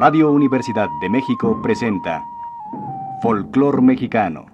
Radio 0.00 0.30
Universidad 0.32 0.88
de 1.02 1.10
México 1.10 1.60
presenta 1.60 2.24
Folclor 3.20 3.82
Mexicano. 3.82 4.46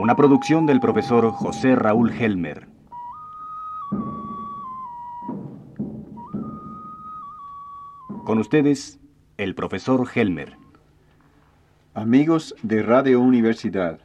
Una 0.00 0.16
producción 0.16 0.66
del 0.66 0.80
profesor 0.80 1.30
José 1.30 1.76
Raúl 1.76 2.10
Helmer. 2.10 2.66
Con 8.24 8.38
ustedes, 8.38 8.98
el 9.36 9.54
profesor 9.54 10.08
Helmer. 10.12 10.63
Amigos 11.96 12.56
de 12.64 12.82
Radio 12.82 13.20
Universidad, 13.20 14.00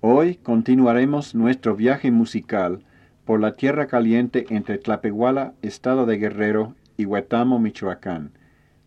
hoy 0.00 0.34
continuaremos 0.34 1.36
nuestro 1.36 1.76
viaje 1.76 2.10
musical 2.10 2.82
por 3.24 3.38
la 3.38 3.52
tierra 3.52 3.86
caliente 3.86 4.44
entre 4.48 4.78
Tlapehuala, 4.78 5.54
estado 5.62 6.04
de 6.04 6.18
Guerrero, 6.18 6.74
y 6.96 7.04
Huetamo, 7.04 7.60
Michoacán. 7.60 8.32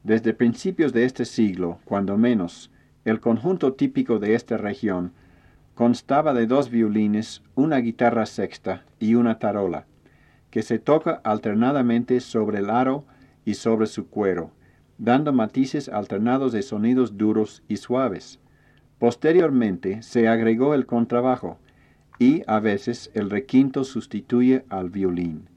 Desde 0.03 0.33
principios 0.33 0.91
de 0.91 1.05
este 1.05 1.23
siglo, 1.23 1.79
cuando 1.85 2.17
menos, 2.17 2.71
el 3.05 3.21
conjunto 3.21 3.71
típico 3.71 4.19
de 4.19 4.35
esta 4.35 4.57
región 4.57 5.13
constaba 5.73 6.33
de 6.33 6.45
dos 6.45 6.69
violines, 6.69 7.41
una 7.55 7.77
guitarra 7.77 8.25
sexta 8.25 8.83
y 8.99 9.15
una 9.15 9.39
tarola, 9.39 9.85
que 10.51 10.61
se 10.61 10.77
toca 10.77 11.21
alternadamente 11.23 12.19
sobre 12.19 12.57
el 12.59 12.69
aro 12.69 13.05
y 13.45 13.53
sobre 13.53 13.87
su 13.87 14.09
cuero, 14.09 14.51
dando 14.99 15.33
matices 15.33 15.89
alternados 15.89 16.51
de 16.51 16.61
sonidos 16.61 17.17
duros 17.17 17.63
y 17.67 17.77
suaves. 17.77 18.39
Posteriormente 18.99 20.03
se 20.03 20.27
agregó 20.27 20.75
el 20.75 20.85
contrabajo, 20.85 21.57
y 22.19 22.43
a 22.47 22.59
veces 22.59 23.09
el 23.13 23.29
requinto 23.29 23.85
sustituye 23.85 24.65
al 24.69 24.89
violín. 24.89 25.47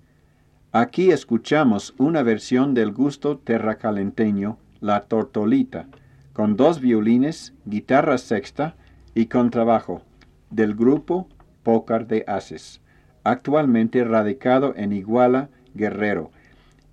Aquí 0.71 1.11
escuchamos 1.11 1.93
una 1.99 2.23
versión 2.23 2.73
del 2.73 2.93
gusto 2.93 3.37
terracalenteño, 3.37 4.57
la 4.81 5.03
tortolita, 5.03 5.87
con 6.33 6.57
dos 6.57 6.81
violines, 6.81 7.53
guitarra 7.67 8.17
sexta 8.17 8.77
y 9.15 9.27
contrabajo, 9.27 10.03
del 10.51 10.75
grupo 10.75 11.29
Pócar 11.65 12.07
de 12.07 12.25
Aces, 12.27 12.81
actualmente 13.25 14.05
radicado 14.05 14.73
en 14.77 14.93
Iguala, 14.93 15.51
Guerrero, 15.75 16.31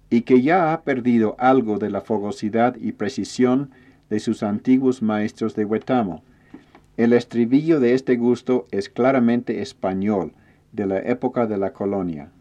y 0.09 0.21
que 0.21 0.41
ya 0.41 0.73
ha 0.73 0.81
perdido 0.81 1.35
algo 1.37 1.77
de 1.77 1.89
la 1.89 2.01
fogosidad 2.01 2.75
y 2.75 2.93
precisión 2.93 3.71
de 4.09 4.19
sus 4.19 4.43
antiguos 4.43 5.01
maestros 5.01 5.55
de 5.55 5.65
Huetamo, 5.65 6.23
el 6.97 7.13
estribillo 7.13 7.79
de 7.79 7.93
este 7.93 8.17
gusto 8.17 8.67
es 8.71 8.89
claramente 8.89 9.61
español, 9.61 10.33
de 10.71 10.85
la 10.85 10.99
época 10.99 11.47
de 11.47 11.57
la 11.57 11.73
colonia. 11.73 12.31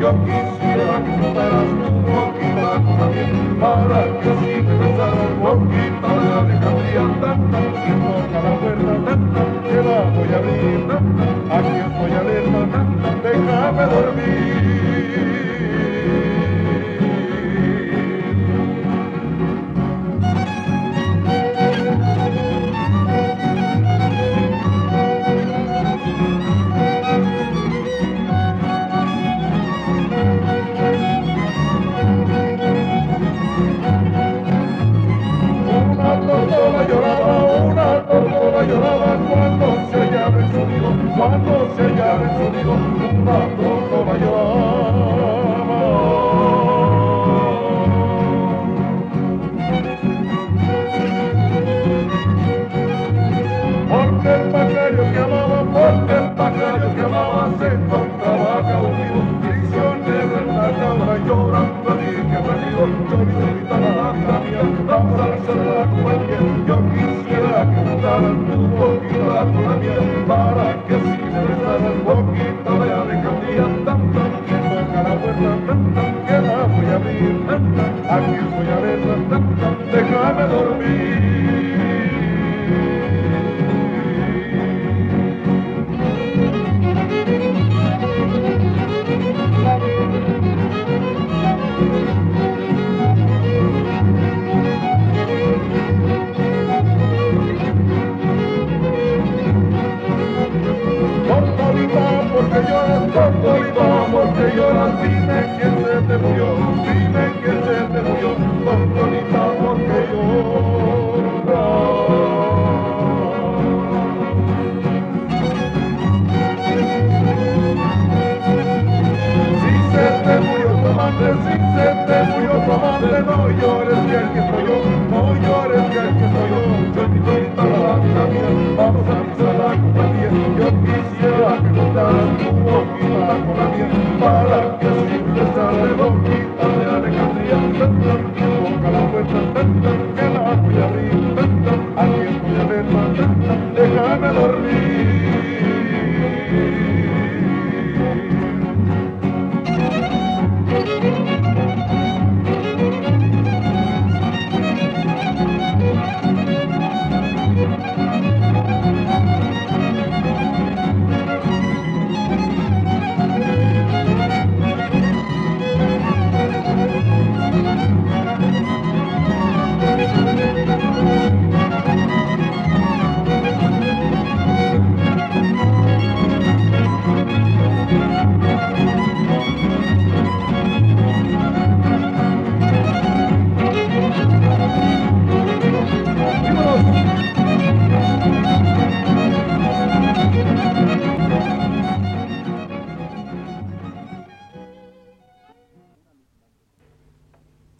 yo 0.00 0.12
quisiera 0.24 1.02
que 1.04 1.12
fueras 1.20 1.68
tú 1.76 1.86
un 1.86 2.04
poquito 2.04 2.68
también, 2.98 3.32
para 3.60 4.00
que 4.20 4.28
así 4.30 4.50
empezara 4.52 5.22
un 5.26 5.38
poquito 5.42 6.08
de 6.20 6.28
alegría, 6.40 7.04
tanta, 7.20 7.58
aquí 7.58 7.92
toca 8.02 8.38
la 8.44 8.52
puerta, 8.60 9.12
que 9.68 9.78
la 9.88 9.98
voy 10.14 10.30
a 10.32 10.36
abrir, 10.38 10.80
tanta, 10.88 11.24
aquí 11.56 11.74
estoy 11.86 12.12
alerta, 12.20 12.60
tanta, 12.72 13.08
déjame 13.22 13.84
dormir. 13.94 15.35
one 41.26 41.55
arena, 75.36 75.56
tanta 75.66 76.26
tierra 76.26 76.64
voy 76.64 76.86
a 76.86 76.94
abrir, 76.96 77.46
tanta, 77.46 77.84
aquí 78.16 78.36
voy 78.50 78.66
a 78.66 78.76
arena, 78.76 79.14
tanta, 79.28 79.66
déjame 79.92 80.44
dormir. 80.48 81.16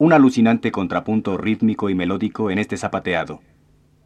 Un 0.06 0.12
alucinante 0.12 0.70
contrapunto 0.70 1.36
rítmico 1.36 1.90
y 1.90 1.96
melódico 1.96 2.52
en 2.52 2.60
este 2.60 2.76
zapateado, 2.76 3.40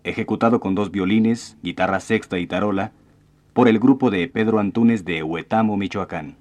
ejecutado 0.02 0.58
con 0.58 0.75
dos 0.75 0.91
violines, 0.91 1.58
guitarra 1.62 2.00
sexta 2.00 2.38
y 2.38 2.47
tarola, 2.47 2.93
por 3.52 3.69
el 3.69 3.79
grupo 3.79 4.11
de 4.11 4.26
Pedro 4.26 4.61
Antunes 4.61 5.05
de 5.05 5.23
Huetamo, 5.23 5.76
Michoacán. 5.76 6.38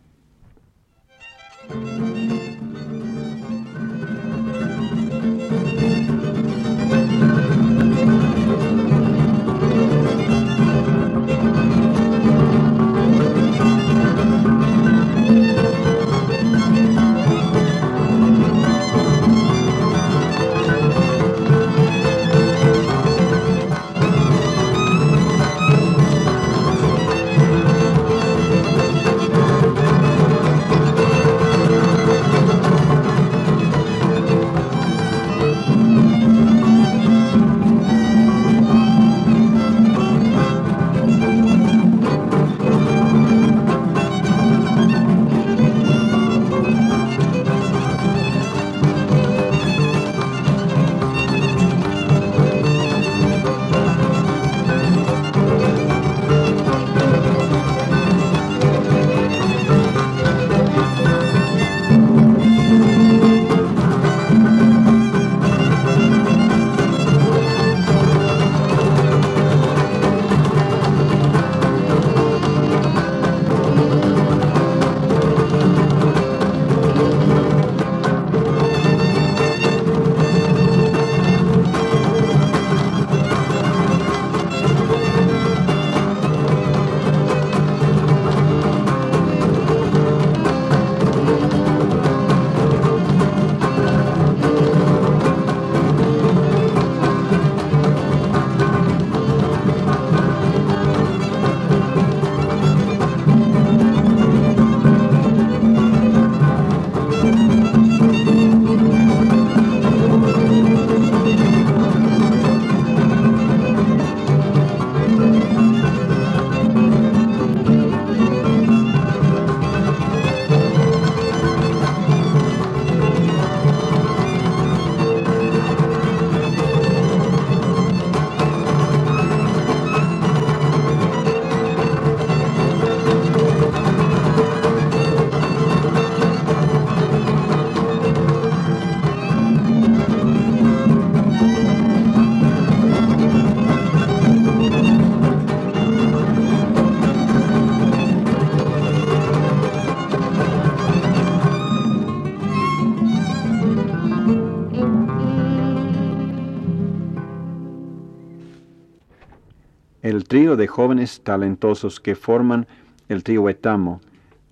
De 160.55 160.67
jóvenes 160.67 161.21
talentosos 161.21 161.99
que 161.99 162.15
forman 162.15 162.67
el 163.07 163.23
trío 163.23 163.49
Etamo 163.49 164.01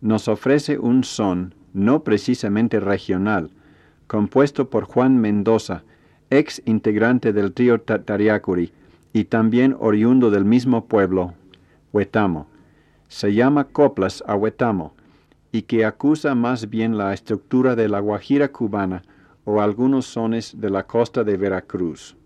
nos 0.01 0.27
ofrece 0.27 0.77
un 0.77 1.03
son 1.03 1.53
no 1.73 2.03
precisamente 2.03 2.79
regional, 2.79 3.51
compuesto 4.07 4.69
por 4.69 4.85
Juan 4.85 5.17
Mendoza, 5.17 5.83
ex 6.29 6.61
integrante 6.65 7.33
del 7.33 7.53
trío 7.53 7.81
Tariacuri 7.81 8.73
y 9.13 9.25
también 9.25 9.75
oriundo 9.79 10.29
del 10.29 10.45
mismo 10.45 10.85
pueblo, 10.85 11.33
Huetamo. 11.93 12.47
Se 13.07 13.33
llama 13.33 13.65
Coplas 13.65 14.23
a 14.27 14.35
Huetamo 14.35 14.93
y 15.51 15.61
que 15.63 15.85
acusa 15.85 16.35
más 16.35 16.69
bien 16.69 16.97
la 16.97 17.13
estructura 17.13 17.75
de 17.75 17.87
la 17.87 17.99
guajira 17.99 18.49
cubana 18.49 19.03
o 19.45 19.61
algunos 19.61 20.05
sones 20.05 20.59
de 20.59 20.69
la 20.69 20.83
costa 20.83 21.23
de 21.23 21.37
Veracruz. 21.37 22.16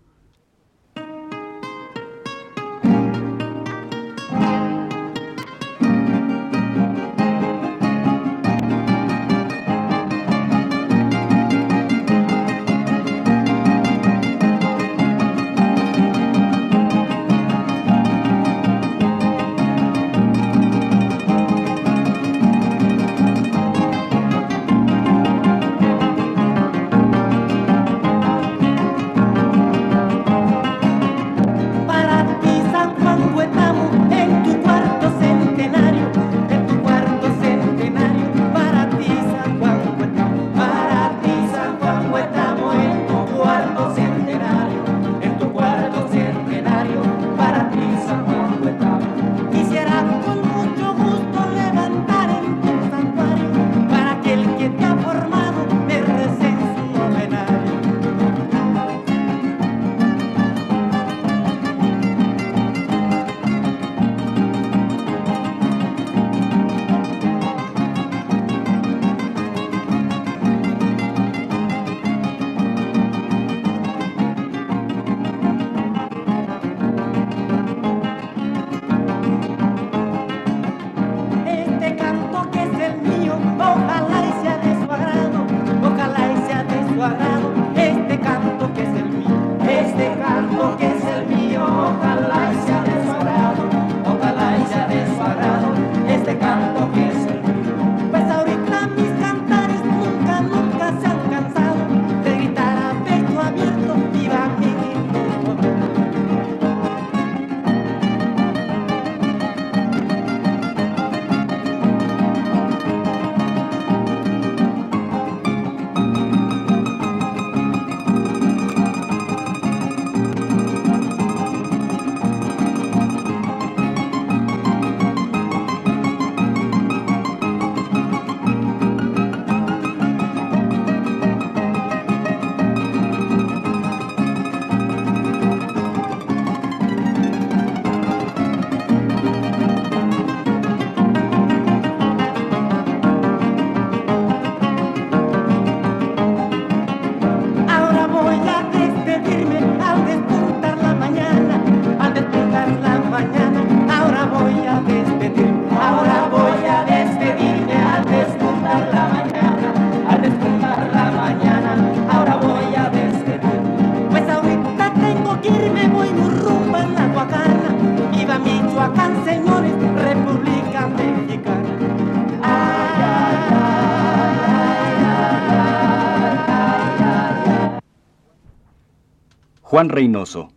Juan 179.72 179.88
Reynoso, 179.88 180.52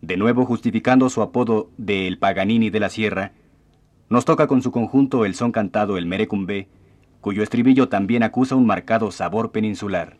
de 0.00 0.16
nuevo 0.16 0.46
justificando 0.46 1.10
su 1.10 1.20
apodo 1.20 1.68
de 1.76 2.08
El 2.08 2.18
Paganini 2.18 2.70
de 2.70 2.80
la 2.80 2.88
Sierra, 2.88 3.32
nos 4.08 4.24
toca 4.24 4.46
con 4.46 4.62
su 4.62 4.70
conjunto 4.72 5.26
el 5.26 5.34
son 5.34 5.52
cantado 5.52 5.98
El 5.98 6.06
Merecumbe, 6.06 6.66
cuyo 7.20 7.42
estribillo 7.42 7.90
también 7.90 8.22
acusa 8.22 8.54
un 8.54 8.64
marcado 8.64 9.10
sabor 9.10 9.52
peninsular. 9.52 10.16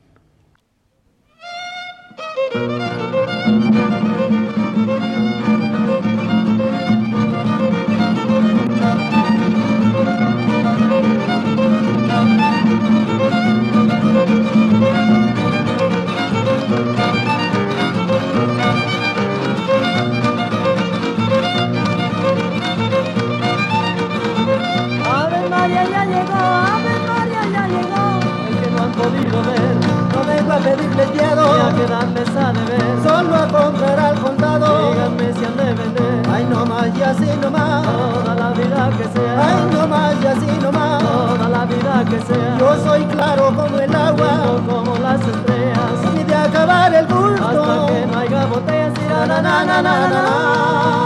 Na 49.43 49.65
na 49.65 49.83
na 49.83 49.83
na 49.83 50.09
na, 50.09 51.06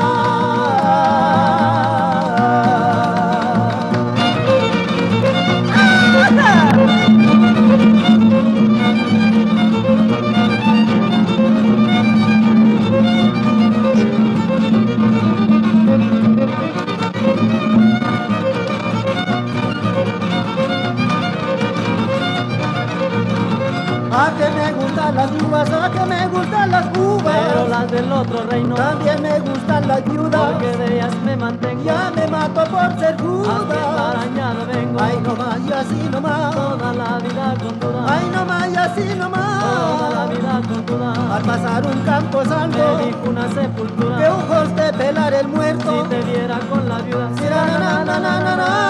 te 46.08 46.20
viera 46.22 46.58
con 46.68 46.88
la 46.88 46.98
viuda. 46.98 48.89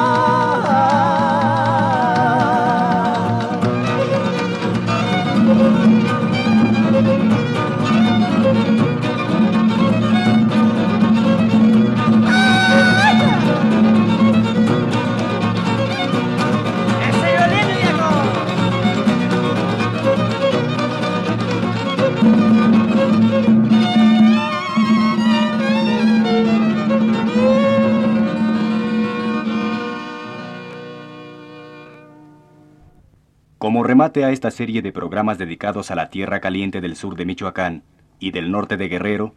remate 33.91 34.23
a 34.23 34.31
esta 34.31 34.51
serie 34.51 34.81
de 34.81 34.93
programas 34.93 35.37
dedicados 35.37 35.91
a 35.91 35.95
la 35.95 36.09
tierra 36.09 36.39
caliente 36.39 36.79
del 36.79 36.95
sur 36.95 37.17
de 37.17 37.25
Michoacán 37.25 37.83
y 38.19 38.31
del 38.31 38.49
norte 38.49 38.77
de 38.77 38.87
Guerrero, 38.87 39.35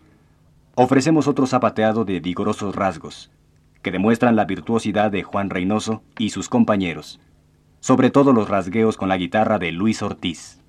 ofrecemos 0.77 1.27
otro 1.27 1.49
zapateado 1.49 2.05
de 2.05 2.21
vigorosos 2.21 2.77
rasgos, 2.77 3.33
que 3.83 3.91
demuestran 3.91 4.37
la 4.37 4.45
virtuosidad 4.45 5.11
de 5.11 5.25
Juan 5.25 5.51
Reynoso 5.51 6.05
y 6.21 6.31
sus 6.31 6.49
compañeros, 6.49 7.19
sobre 7.81 8.11
todo 8.11 8.33
los 8.33 8.49
rasgueos 8.49 8.97
con 8.97 9.09
la 9.09 9.17
guitarra 9.17 9.59
de 9.59 9.73
Luis 9.73 10.03
Ortiz. 10.03 10.61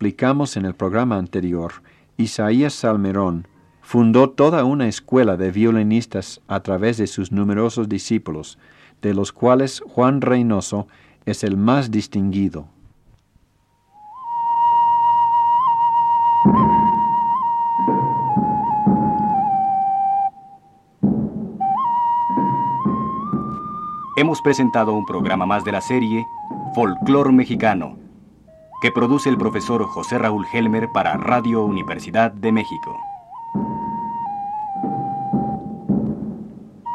Explicamos 0.00 0.56
en 0.56 0.64
el 0.64 0.74
programa 0.74 1.18
anterior, 1.18 1.72
Isaías 2.16 2.72
Salmerón 2.72 3.46
fundó 3.82 4.30
toda 4.30 4.64
una 4.64 4.88
escuela 4.88 5.36
de 5.36 5.50
violinistas 5.50 6.40
a 6.48 6.60
través 6.60 6.96
de 6.96 7.06
sus 7.06 7.32
numerosos 7.32 7.86
discípulos, 7.86 8.58
de 9.02 9.12
los 9.12 9.30
cuales 9.30 9.82
Juan 9.86 10.22
Reynoso 10.22 10.88
es 11.26 11.44
el 11.44 11.58
más 11.58 11.90
distinguido. 11.90 12.66
Hemos 24.16 24.40
presentado 24.40 24.94
un 24.94 25.04
programa 25.04 25.44
más 25.44 25.62
de 25.62 25.72
la 25.72 25.82
serie 25.82 26.24
Folclor 26.74 27.32
Mexicano, 27.32 27.99
que 28.80 28.90
produce 28.90 29.28
el 29.28 29.36
profesor 29.36 29.84
José 29.84 30.18
Raúl 30.18 30.46
Helmer 30.52 30.90
para 30.92 31.16
Radio 31.16 31.62
Universidad 31.64 32.32
de 32.32 32.50
México. 32.50 32.98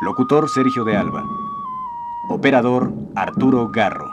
Locutor 0.01 0.49
Sergio 0.49 0.83
de 0.83 0.97
Alba. 0.97 1.23
Operador 2.29 2.91
Arturo 3.15 3.69
Garro. 3.71 4.04